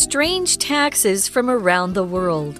[0.00, 2.58] Strange taxes from around the world.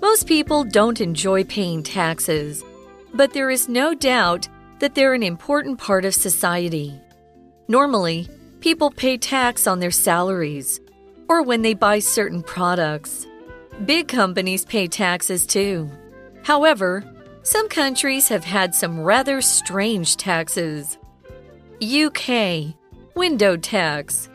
[0.00, 2.64] Most people don't enjoy paying taxes,
[3.12, 4.48] but there is no doubt
[4.78, 6.98] that they're an important part of society.
[7.68, 8.26] Normally,
[8.60, 10.80] people pay tax on their salaries
[11.28, 13.26] or when they buy certain products.
[13.84, 15.90] Big companies pay taxes too.
[16.42, 17.04] However,
[17.42, 20.96] some countries have had some rather strange taxes.
[21.82, 22.74] UK
[23.14, 24.30] Window Tax.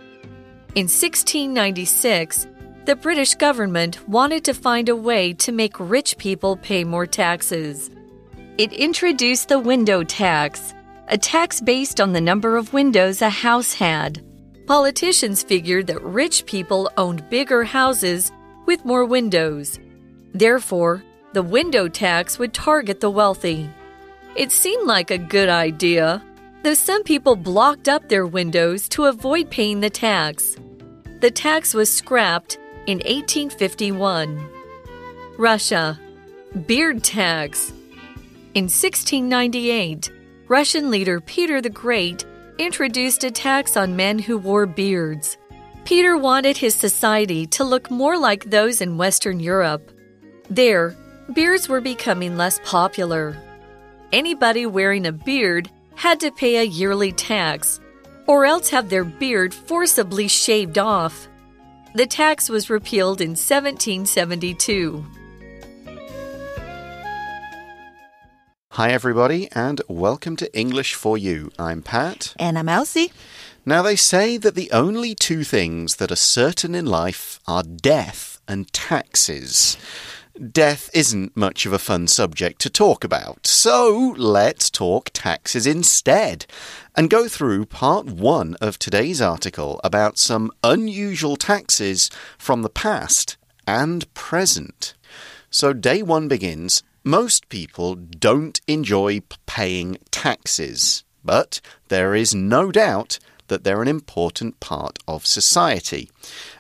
[0.76, 2.48] In 1696,
[2.84, 7.90] the British government wanted to find a way to make rich people pay more taxes.
[8.58, 10.73] It introduced the window tax,
[11.08, 14.22] a tax based on the number of windows a house had.
[14.67, 18.34] Politicians figured that rich people owned bigger houses
[18.66, 19.80] with more windows.
[20.34, 23.70] Therefore, the window tax would target the wealthy.
[24.36, 26.22] It seemed like a good idea,
[26.64, 30.58] though some people blocked up their windows to avoid paying the tax.
[31.26, 34.48] The tax was scrapped in 1851.
[35.40, 36.00] Russia
[36.67, 37.72] Beard Tax
[38.54, 40.12] In 1698,
[40.48, 42.26] Russian leader Peter the Great
[42.59, 45.40] introduced a tax on men who wore beards.
[45.84, 49.89] Peter wanted his society to look more like those in Western Europe.
[50.52, 50.95] There,
[51.34, 53.36] beards were becoming less popular.
[54.14, 57.80] Anybody wearing a beard had to pay a yearly tax,
[58.28, 61.28] or else have their beard forcibly shaved off.
[61.94, 65.06] The tax was repealed in 1772.
[68.72, 71.52] Hi, everybody, and welcome to English for You.
[71.58, 72.34] I'm Pat.
[72.38, 73.14] And I'm Elsie.
[73.66, 78.42] Now, they say that the only two things that are certain in life are death
[78.48, 79.78] and taxes.
[80.36, 86.45] Death isn't much of a fun subject to talk about, so let's talk taxes instead
[86.94, 93.38] and go through part one of today's article about some unusual taxes from the past
[93.66, 94.94] and present.
[95.50, 96.83] So, day one begins.
[97.05, 104.60] Most people don't enjoy paying taxes, but there is no doubt that they're an important
[104.60, 106.10] part of society.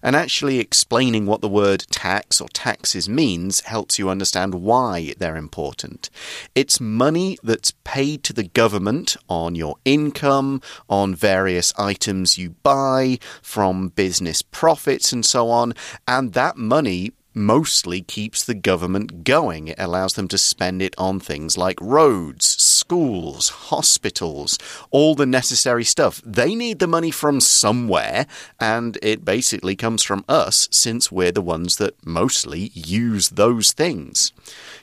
[0.03, 5.35] And actually explaining what the word tax or taxes means helps you understand why they're
[5.35, 6.09] important.
[6.53, 13.19] It's money that's paid to the government on your income, on various items you buy,
[13.41, 15.73] from business profits, and so on.
[16.07, 19.67] And that money mostly keeps the government going.
[19.67, 24.57] It allows them to spend it on things like roads, schools, hospitals,
[24.91, 26.21] all the necessary stuff.
[26.25, 28.25] They need the money from somewhere,
[28.59, 34.31] and it basically comes from us since we're the ones that mostly use those things.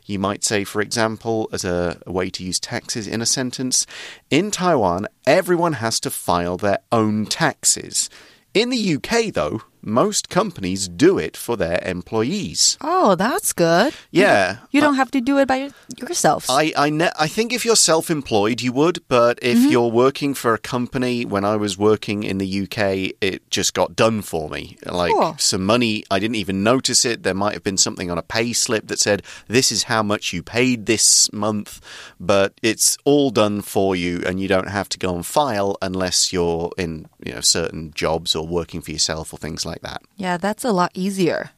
[0.05, 3.87] You might say, for example, as a, way to use taxes in a sentence,
[4.31, 8.11] in Taiwan, everyone has to file their own taxes.
[8.53, 12.79] In the UK, though, most companies do it for their employees.
[12.81, 13.93] Oh, that's good.
[14.11, 14.59] Yeah.
[14.71, 16.49] You don't have to do it by yourself.
[16.49, 19.71] I I, I think if you're self-employed, you would, but if Mm-hmm.
[19.71, 23.95] you're working for a company, when I was working in the UK, it just got
[23.97, 24.77] done for me.
[24.87, 25.37] Like Cool.
[25.39, 27.23] some money, I didn't even notice it.
[27.23, 30.33] There might have been something on a pay slip that said this is how much
[30.33, 31.81] you paid this month,
[32.19, 36.33] but it's all done for you, and you don't have to go and file unless
[36.33, 40.03] you're in you know certain jobs or working for yourself or things like that.
[40.17, 41.51] yeah, that's a lot easier.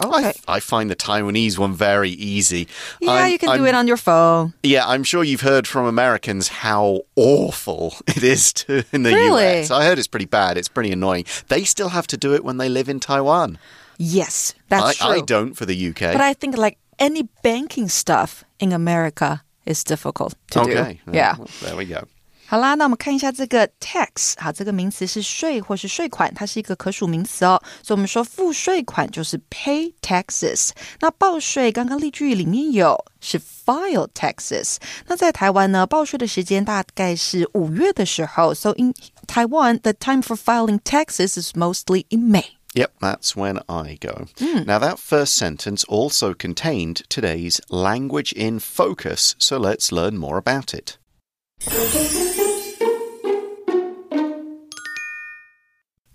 [0.00, 0.32] I, Okay.
[0.46, 2.68] I find the Taiwanese one very easy.
[3.00, 4.54] yeah, I'm- you can I'm do it on your phone.
[4.62, 9.58] yeah, I'm sure you've heard from Americans how awful it is to, in the Really?
[9.60, 9.70] US.
[9.72, 10.56] I heard it's pretty bad.
[10.56, 11.24] It's pretty annoying.
[11.48, 13.58] They still have to do it when they live in Taiwan.
[13.98, 15.16] Yes, that's I, true.
[15.16, 16.00] I don't for the UK.
[16.12, 21.00] But I think like any banking stuff in America is difficult to okay.
[21.06, 21.12] do.
[21.12, 21.36] Yeah.
[21.38, 22.06] well, there we go.
[22.47, 30.69] 好啦，那我们看一下这个 tax，好，这个名词是税或是税款，它是一个可数名词哦，所以我们说付税款就是 pay taxes。
[30.99, 34.75] 那报税刚刚例句里面有是 file taxes。
[35.07, 38.93] 那在台湾呢，报税的时间大概是五月的时候，so in
[39.25, 42.45] Taiwan the time for filing taxes is mostly in May。
[42.75, 44.25] Yep, that's when I go.
[44.65, 50.73] Now, that first sentence also contained today's language in focus, so let's learn more about
[50.73, 50.97] it.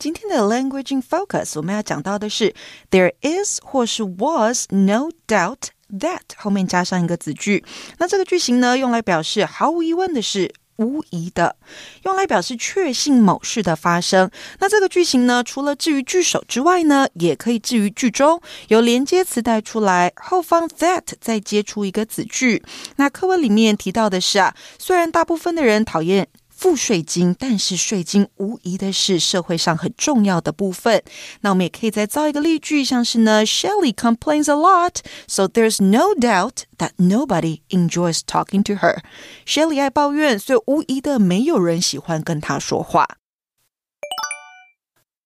[0.03, 2.53] 今天的 language in focus，我们要讲到的是
[2.91, 7.63] there is 或是 was no doubt that 后面加上一个子句。
[7.99, 10.53] 那这个句型呢，用来表示毫无疑问的是。
[10.77, 11.55] 无疑的，
[12.01, 14.29] 用来表示确信某事的发生。
[14.59, 22.63] 那这个句型呢，除了置于句首之外呢，也可以置于句中，由连接词带出来，后方 that 再接出一个子句。
[22.95, 26.27] 那课文里面提到的是啊，虽然大部分的人讨厌
[26.62, 31.02] 付税金，但是税金无疑的是社会上很重要的部分。
[31.42, 34.96] 那我们也可以再造一个例句，像是呢，Shelly complains a lot,
[35.28, 39.02] so there's no doubt that nobody enjoys talking to her.
[39.46, 43.18] Shelly 爱抱怨，所以无疑的没有人喜欢跟她说话。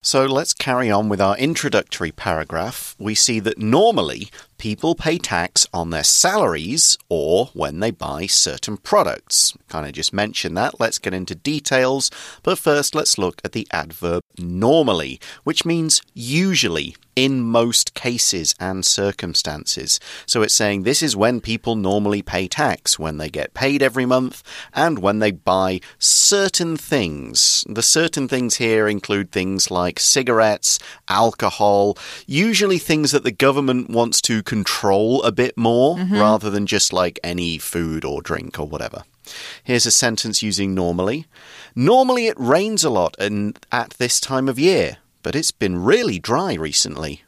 [0.05, 2.95] So let's carry on with our introductory paragraph.
[2.99, 8.78] We see that normally people pay tax on their salaries or when they buy certain
[8.78, 9.56] products.
[9.70, 10.80] Kind of just mentioned that.
[10.80, 12.10] Let's get into details.
[12.44, 18.86] But first, let's look at the adverb normally, which means usually in most cases and
[18.86, 20.00] circumstances.
[20.28, 24.06] So it's saying this is when people normally pay tax, when they get paid every
[24.06, 27.66] month, and when they buy certain things.
[27.68, 30.78] The certain things here include things like cigarettes,
[31.10, 36.21] alcohol, usually things that the government wants to control a bit more mm -hmm.
[36.21, 39.03] rather than just like any food or drink or whatever.
[39.65, 41.25] Here's a sentence using normally.
[41.75, 46.21] Normally it rains a lot and at this time of year but it's been really
[46.21, 47.21] dry recently.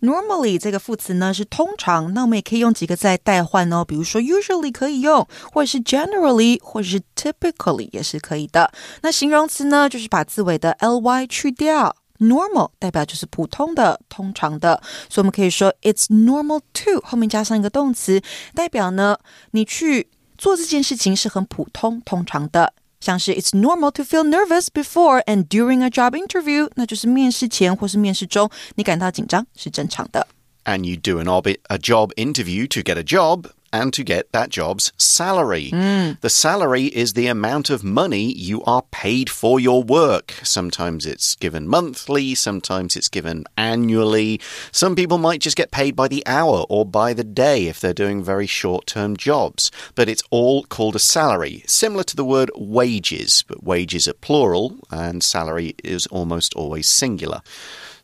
[0.00, 8.70] Normally 这个副词呢是通常，那我们也可以用几个在代换哦，比如说 usually 可以用，或者是 generally，或者是 typically 也是可以的。
[9.02, 11.96] 那形容词呢，就是把字尾的 ly 去掉。
[12.20, 18.22] Normal 代表就是普通的、通常的，所以我们可以说 It's normal to 后面加上一个动词，
[18.54, 19.18] 代表呢
[19.50, 20.08] 你去
[20.38, 22.72] 做这件事情是很普通、通常的。
[23.00, 30.26] 像是 It's normal to feel nervous before and during a job interview，那就是面试前或是面试中你感到紧张是正常的。
[30.64, 31.28] And you do an
[31.68, 35.71] a job interview to get a job and to get that job's salary.
[35.71, 36.19] Mm.
[36.21, 40.33] The salary is the amount of money you are paid for your work.
[40.43, 44.39] Sometimes it's given monthly, sometimes it's given annually.
[44.71, 47.93] Some people might just get paid by the hour or by the day if they're
[47.93, 49.71] doing very short term jobs.
[49.95, 54.77] But it's all called a salary, similar to the word wages, but wages are plural
[54.91, 57.41] and salary is almost always singular.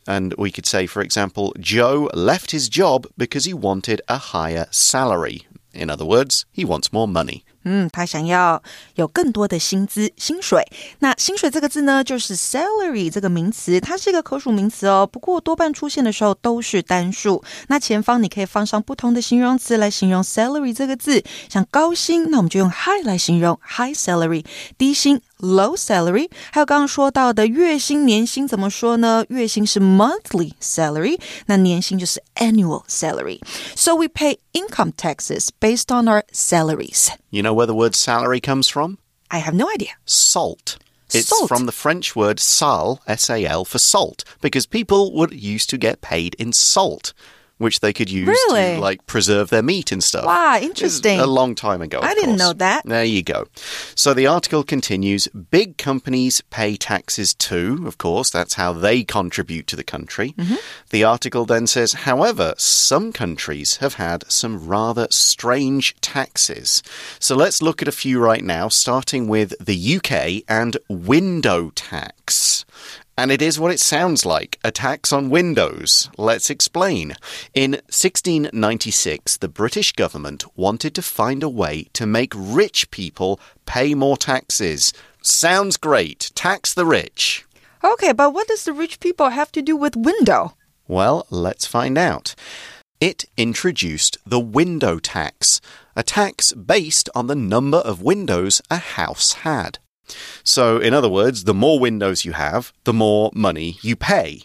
[0.06, 4.66] And we could say, for example, Joe left his job because he wanted a higher
[4.70, 5.46] salary.
[5.76, 7.42] In other words, he wants more money.
[7.68, 8.62] 嗯，他想要
[8.94, 10.64] 有更多的薪资、薪水。
[11.00, 15.04] 那薪水这个字呢，就是 salary 这个名词，它是一个可数名词哦。
[15.04, 17.42] 不过多半出现的时候都是单数。
[17.66, 24.44] 那前方你可以放上不同的形容词来形容 salary 这个字，像高薪，那我们就用 high 来形容 high salary；
[24.78, 26.29] 低薪 low salary。
[26.51, 29.25] 还有刚刚说到的月薪、年薪怎么说呢？
[29.29, 37.09] 月薪是 monthly salary，那年薪就是 annual salary。So we pay income taxes based on our salaries.
[37.29, 38.97] You know where the word salary comes from?
[39.29, 39.95] I have no idea.
[40.05, 40.77] Salt.
[41.13, 41.49] It's salt.
[41.49, 45.77] from the French word sal, S A L, for salt, because people would used to
[45.77, 47.11] get paid in salt
[47.58, 48.74] which they could use really?
[48.74, 50.26] to like preserve their meat and stuff.
[50.26, 51.18] Wow, interesting.
[51.20, 52.00] a long time ago.
[52.02, 52.38] I didn't course.
[52.38, 52.84] know that.
[52.84, 53.46] There you go.
[53.94, 58.30] So the article continues big companies pay taxes too, of course.
[58.30, 60.34] That's how they contribute to the country.
[60.36, 60.58] Mm -hmm.
[60.90, 66.82] The article then says, however, some countries have had some rather strange taxes.
[67.18, 72.64] So let's look at a few right now, starting with the UK and window tax.
[73.18, 76.10] And it is what it sounds like a tax on windows.
[76.18, 77.16] Let's explain.
[77.54, 83.94] In 1696, the British government wanted to find a way to make rich people pay
[83.94, 84.92] more taxes.
[85.22, 86.30] Sounds great.
[86.34, 87.46] Tax the rich.
[87.82, 90.54] Okay, but what does the rich people have to do with window?
[90.86, 92.34] Well, let's find out.
[93.00, 95.60] It introduced the window tax,
[95.94, 99.78] a tax based on the number of windows a house had.
[100.44, 104.42] So, in other words, the more windows you have, the more money you pay.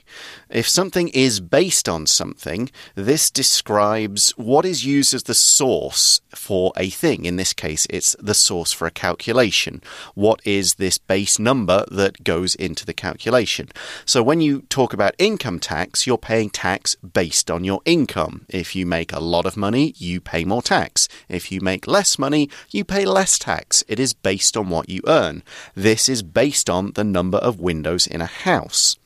[0.51, 6.74] If something is based on something, this describes what is used as the source for
[6.75, 7.24] a thing.
[7.24, 9.82] In this case, it's the source for a calculation.
[10.13, 13.70] What is this base number that goes into the calculation?
[14.06, 18.46] So when you talk about income tax, you're paying tax based on your income.
[18.50, 21.08] If you make a lot of money, you pay more tax.
[21.30, 23.86] If you make less money, you pay less tax.
[23.88, 25.44] It is based on what you earn.
[25.75, 28.98] This is based on the number of windows in a house.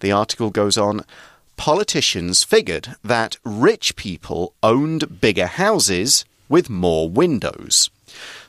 [0.00, 1.02] The article goes on.
[1.56, 7.90] Politicians figured that rich people owned bigger houses with more windows.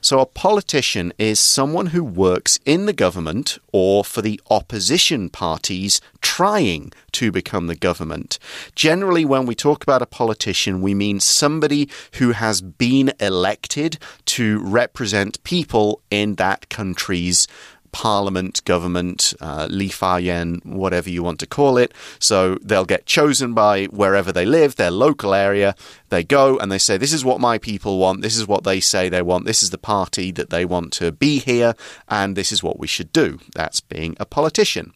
[0.01, 6.01] So, a politician is someone who works in the government or for the opposition parties
[6.21, 8.39] trying to become the government.
[8.75, 14.59] Generally, when we talk about a politician, we mean somebody who has been elected to
[14.59, 17.47] represent people in that country's
[17.91, 21.93] parliament, government, uh, li fa yan, whatever you want to call it.
[22.19, 25.75] So they'll get chosen by wherever they live, their local area.
[26.09, 28.21] They go and they say, This is what my people want.
[28.21, 29.45] This is what they say they want.
[29.45, 31.75] This is the party that they want to be here.
[32.07, 33.39] And this is what we should do.
[33.55, 34.93] That's being a politician.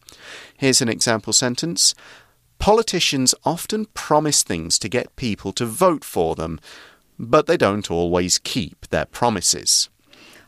[0.56, 1.94] Here's an example sentence
[2.58, 6.58] Politicians often promise things to get people to vote for them,
[7.18, 9.90] but they don't always keep their promises.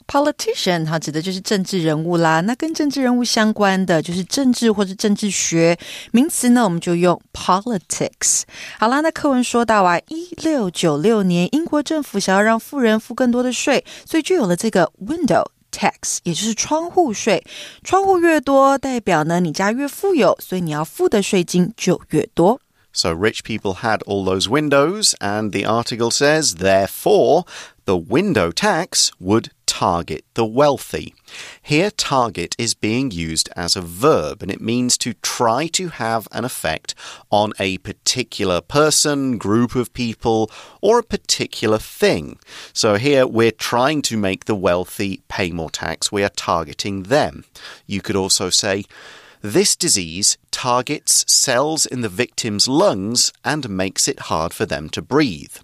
[0.08, 2.42] Politician，它指的就是政治人物啦。
[2.42, 5.78] 那跟政治人物相关的就是政治或是政治学
[6.12, 8.42] 名词呢，我们就用 politics。
[8.78, 17.42] 好啦，那课文说到啊，一六九六年，英国政府想要让富人付更多的税，所以就有了这个 window。tax，也就是窗户税。
[17.82, 22.60] 窗户越多，代表呢你家越富有，所以你要付的税金就越多。
[22.92, 27.46] So rich people had all those windows, and the article says, therefore,
[27.86, 29.46] the window tax would
[29.77, 31.15] target the wealthy.
[31.61, 36.27] Here, target is being used as a verb and it means to try to have
[36.33, 36.95] an effect
[37.31, 42.39] on a particular person, group of people, or a particular thing.
[42.73, 46.11] So here we're trying to make the wealthy pay more tax.
[46.11, 47.45] We are targeting them.
[47.87, 48.85] You could also say,
[49.43, 55.03] this disease targets cells in the victim's lungs and makes it hard for them to
[55.03, 55.57] breathe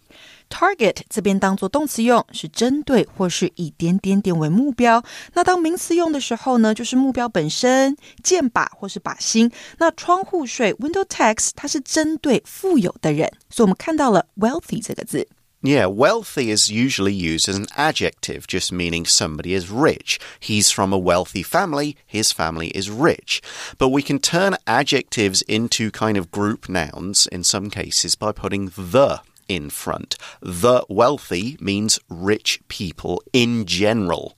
[0.52, 5.04] Target 这边当做动词用，是针对或是以点点点为目标。
[5.34, 9.52] 那当名词用的时候呢，就是目标本身，箭靶或是靶心。
[9.78, 15.28] 那窗户税 （window tax） 它是针对富有的人，所以我们看到了 wealthy 这个字。
[15.64, 20.20] Yeah, wealthy is usually used as an adjective, just meaning somebody is rich.
[20.40, 23.42] He's from a wealthy family, his family is rich.
[23.80, 28.70] But we can turn adjectives into kind of group nouns in some cases by putting
[28.70, 30.17] the in front.
[30.41, 34.37] The wealthy means rich people in general.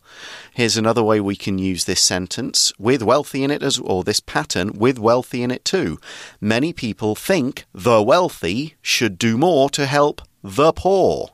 [0.53, 4.21] Here's another way we can use this sentence with wealthy in it as or this
[4.21, 5.99] pattern with wealthy in it too.
[6.41, 11.31] Many people think the wealthy should do more to help the poor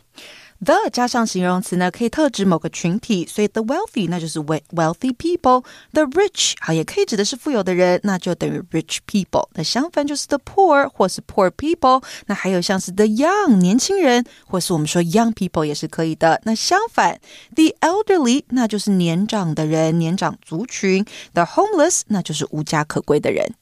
[0.64, 9.48] the 加上形容词呢，可以特指某个群体，所以 the wealthy 那就是 wealthy people。the rich 好也可以指的是富有的人，那就等于 rich people。
[9.54, 12.04] 那相反就是 the poor 或是 poor people。
[12.28, 16.42] 那还有像是 the young 年轻人，或是我们说 young people 也是可以的。
[16.46, 17.20] 那相反，
[17.56, 21.06] the elderly 那就是年长的人，年长族群。
[21.34, 23.54] the homeless 那就是无家可归的人。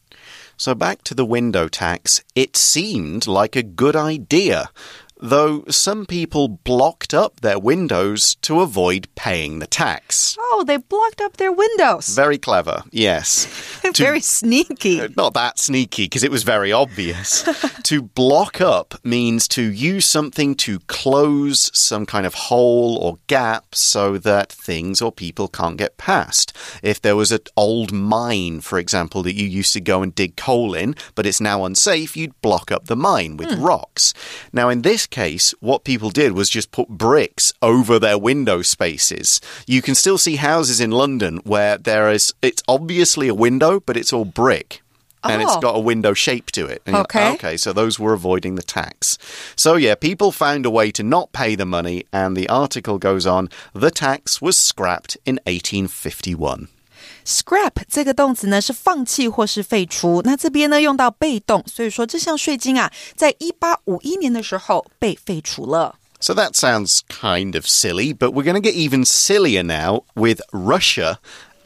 [0.58, 4.68] So back to the window tax, it seemed like a good idea
[5.21, 10.37] though some people blocked up their windows to avoid paying the tax.
[10.39, 12.09] Oh, they blocked up their windows.
[12.09, 13.81] Very clever, yes.
[13.83, 15.01] to, very sneaky.
[15.01, 17.43] Uh, not that sneaky, because it was very obvious.
[17.83, 23.75] to block up means to use something to close some kind of hole or gap
[23.75, 26.57] so that things or people can't get past.
[26.83, 30.37] If there was an old mine, for example, that you used to go and dig
[30.37, 33.63] coal in, but it's now unsafe, you'd block up the mine with hmm.
[33.63, 34.15] rocks.
[34.53, 39.41] Now, in this case, what people did was just put bricks over their window spaces.
[39.67, 43.97] You can still see houses in London where there is, it's obviously a window, but
[43.97, 44.83] it's all brick
[45.25, 45.45] and oh.
[45.45, 46.83] it's got a window shape to it.
[46.89, 47.33] okay.
[47.33, 49.19] okay, so those were avoiding the tax.
[49.57, 53.27] So, yeah, people found a way to not pay the money, and the article goes
[53.27, 56.69] on the tax was scrapped in 1851.
[57.29, 65.97] Scrap 这个动词呢是放弃或是废除，那这边呢用到被动，所以说这项税金啊，在一八五一年的时候被废除了。
[66.21, 71.19] So that sounds kind of silly, but we're going to get even sillier now with Russia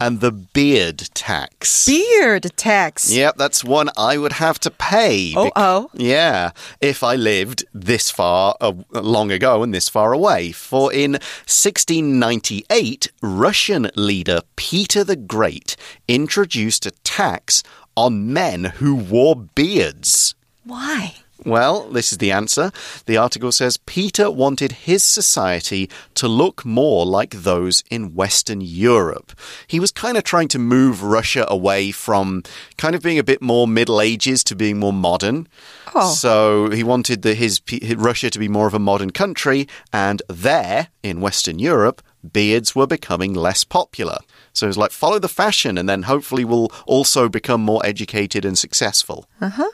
[0.03, 1.87] and the beard tax.
[1.87, 3.13] Beard tax.
[3.13, 5.33] Yep, that's one I would have to pay.
[5.37, 5.91] Oh, oh.
[5.95, 10.51] Yeah, if I lived this far uh, long ago and this far away.
[10.51, 15.77] For in 1698, Russian leader Peter the Great
[16.09, 17.63] introduced a tax
[17.97, 20.35] on men who wore beards.
[20.65, 21.15] Why?
[21.45, 22.71] Well, this is the answer.
[23.07, 29.33] The article says Peter wanted his society to look more like those in Western Europe.
[29.67, 32.43] He was kind of trying to move Russia away from
[32.77, 35.49] kind of being a bit more Middle Ages to being more modern.
[35.95, 36.13] Oh.
[36.13, 40.23] So he wanted the, his, his Russia to be more of a modern country, and
[40.29, 44.19] there in Western Europe, beards were becoming less popular.
[44.53, 48.57] So it's like follow the fashion, and then hopefully we'll also become more educated and
[48.57, 49.27] successful.
[49.41, 49.71] Uh huh.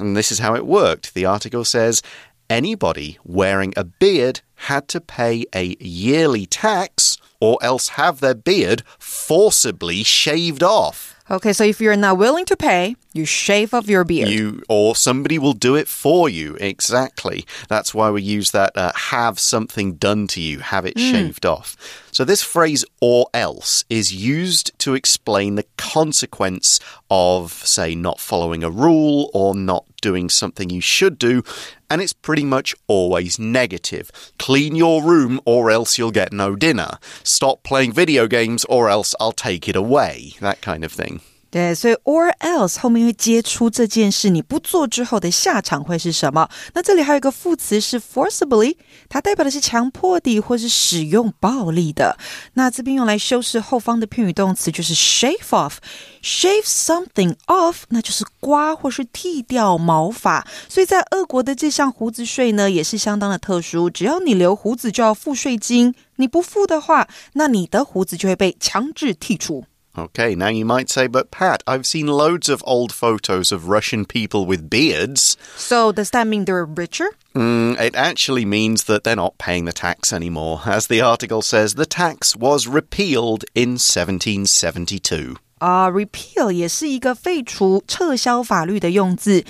[0.00, 1.14] And this is how it worked.
[1.14, 2.02] The article says
[2.48, 8.82] anybody wearing a beard had to pay a yearly tax or else have their beard
[8.98, 11.19] forcibly shaved off.
[11.30, 14.28] Okay, so if you're not willing to pay, You shave off your beard.
[14.28, 16.56] You or somebody will do it for you.
[16.60, 17.44] Exactly.
[17.68, 21.76] That's why we use that uh, have something done to you, have it shaved off.
[22.12, 28.64] So this phrase or else is used to explain the consequence of say not following
[28.64, 31.42] a rule or not doing something you should do
[31.90, 34.10] and it's pretty much always negative.
[34.38, 36.98] Clean your room or else you'll get no dinner.
[37.24, 40.34] Stop playing video games or else I'll take it away.
[40.40, 41.20] That kind of thing.
[41.50, 46.48] 对，所以 or else 后面会接出这件事你不做之后的下场会是什么？
[46.74, 48.76] 那这里还有一个副词是 forcibly，
[49.08, 52.16] 它代表的是强迫的或是使用暴力的。
[52.54, 55.78] 那这边用来修饰后方的片语动词就是 shave off。
[56.22, 60.46] shave something off，那就是刮或是剃掉毛发。
[60.68, 63.90] 所以在俄国的这项胡子税呢，也是相当的特殊。
[63.90, 69.64] 只要你留胡子就要付税金，你不付的话，那你的胡子就会被强制剔除。
[69.97, 74.45] Okay, now you might say, but Pat, I've seen loads of old photos of Russian people
[74.45, 75.37] with beards.
[75.55, 77.07] So does that mean they're richer?
[77.33, 80.63] Mm, it actually means that they're not paying the tax anymore.
[80.65, 85.37] As the article says, the tax was repealed in 1772.
[85.59, 89.45] 啊、r e p e a l 也是一个废除、撤销法律的用字。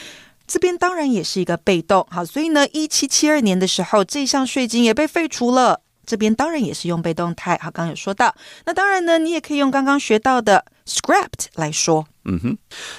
[0.46, 5.82] 这边当然也是一个被动，好，所以呢，一七七二年的时候，这项税金也被废除了。
[6.10, 8.36] 这边当然也是用被动态，好，刚刚有说到。
[8.66, 12.08] 那当然呢，你也可以用刚刚学到的 scrapped 来说。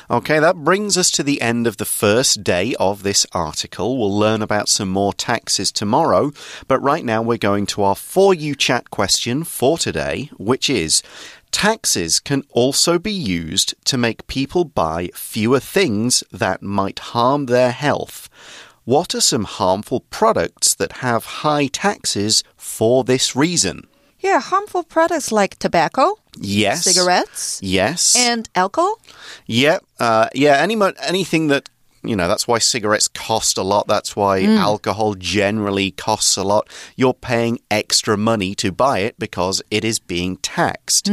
[0.08, 3.96] Okay, that brings us to the end of the first day of this article.
[3.96, 6.32] We'll learn about some more taxes tomorrow,
[6.68, 11.02] but right now we're going to our For You chat question for today, which is
[11.50, 17.70] Taxes can also be used to make people buy fewer things that might harm their
[17.70, 18.28] health.
[18.85, 23.87] What are some harmful products that have high taxes for this reason?
[24.19, 26.83] Yeah, harmful products like tobacco, Yes.
[26.83, 28.15] cigarettes, Yes.
[28.15, 28.99] and alcohol.
[29.45, 30.57] Yeah, uh, yeah.
[30.57, 31.69] Any anything that
[32.03, 33.87] you know, that's why cigarettes cost a lot.
[33.87, 36.67] That's why alcohol generally costs a lot.
[36.95, 41.11] You're paying extra money to buy it because it is being taxed.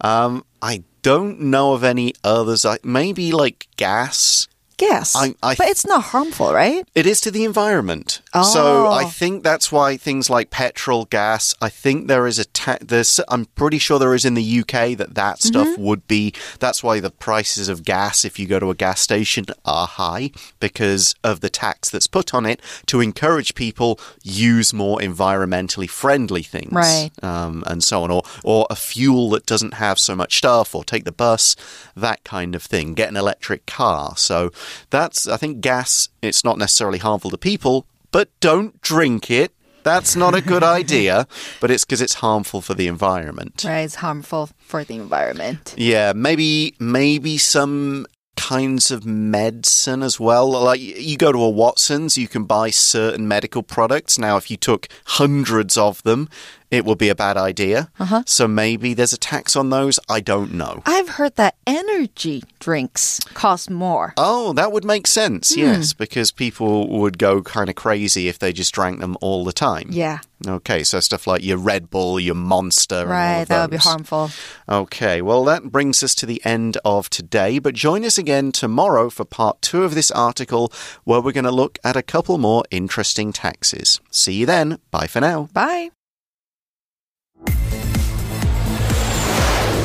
[0.00, 2.66] Um, I don't know of any others.
[2.82, 4.48] Maybe like gas.
[4.76, 5.14] Gas.
[5.16, 6.86] I- I- but it's not harmful, right?
[6.94, 8.20] It is to the environment.
[8.32, 8.92] So Oh.
[8.92, 13.20] I think that's why things like petrol, gas, I think there is a ta- there's
[13.28, 15.82] I'm pretty sure there is in the UK that that stuff Mm-hmm.
[15.82, 19.44] would be that's why the prices of gas if you go to a gas station
[19.64, 24.98] are high because of the tax that's put on it to encourage people use more
[24.98, 26.72] environmentally friendly things.
[26.72, 27.10] Right.
[27.22, 30.82] Um, and so on or or a fuel that doesn't have so much stuff or
[30.84, 31.54] take the bus,
[31.96, 32.94] that kind of thing.
[32.94, 34.14] Get an electric car.
[34.16, 34.50] So
[34.90, 39.52] that's I think gas it's not necessarily harmful to people, but don't drink it.
[39.82, 41.26] That's not a good idea,
[41.60, 43.64] but it's because it's harmful for the environment.
[43.66, 45.74] Right, it's harmful for the environment.
[45.76, 50.50] Yeah, maybe maybe some kinds of medicine as well.
[50.50, 54.18] Like you go to a Watson's, you can buy certain medical products.
[54.18, 56.28] Now, if you took hundreds of them,
[56.74, 57.90] it would be a bad idea.
[57.98, 58.22] Uh-huh.
[58.26, 59.98] So maybe there's a tax on those.
[60.08, 60.82] I don't know.
[60.86, 64.14] I've heard that energy drinks cost more.
[64.16, 65.54] Oh, that would make sense.
[65.54, 65.60] Hmm.
[65.60, 69.52] Yes, because people would go kind of crazy if they just drank them all the
[69.52, 69.88] time.
[69.90, 73.48] Yeah, Okay, so stuff like your Red Bull, your Monster, and all right.
[73.48, 74.30] That would be harmful.
[74.68, 79.10] Okay, well, that brings us to the end of today, but join us again tomorrow
[79.10, 80.72] for part two of this article
[81.04, 84.00] where we're going to look at a couple more interesting taxes.
[84.10, 84.78] See you then.
[84.90, 85.48] Bye for now.
[85.52, 85.90] Bye.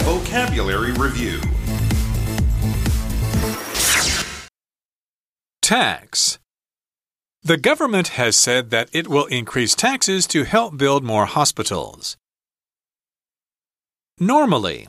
[0.10, 1.40] Vocabulary Review
[5.62, 6.40] Tax.
[7.44, 12.18] The government has said that it will increase taxes to help build more hospitals.
[14.20, 14.88] Normally.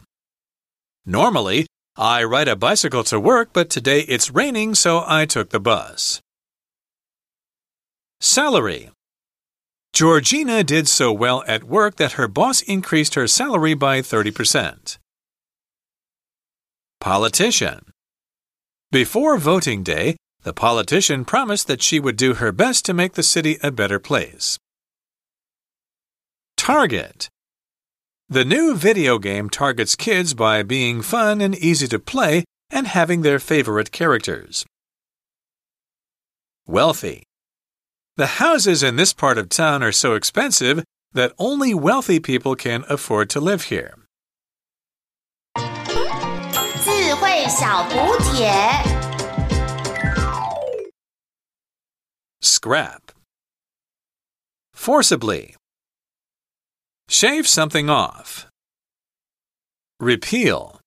[1.05, 1.67] Normally,
[1.99, 6.23] I ride a bicycle to work, but today it's raining, so I took the bus.
[8.23, 8.89] Salary.
[9.93, 14.97] Georgina did so well at work that her boss increased her salary by 30%.
[17.01, 17.81] Politician.
[18.93, 23.23] Before voting day, the politician promised that she would do her best to make the
[23.23, 24.59] city a better place.
[26.59, 27.31] Target.
[28.29, 33.23] The new video game targets kids by being fun and easy to play and having
[33.23, 34.67] their favorite characters.
[36.67, 37.23] Wealthy.
[38.19, 40.85] The houses in this part of town are so expensive
[41.15, 43.95] that only wealthy people can afford to live here.
[47.50, 48.52] 小补帖。
[52.42, 53.12] Scrap.
[54.74, 55.56] Forcibly.
[57.08, 58.48] Shave something off.
[60.00, 60.79] Repeal.